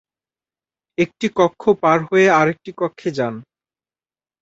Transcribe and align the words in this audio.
একটি 0.97 1.27
কক্ষ 1.35 1.61
পার 1.81 1.99
হয়ে 2.09 2.27
আরেকটি 2.39 2.71
কক্ষে 2.77 3.09
যান। 3.17 3.33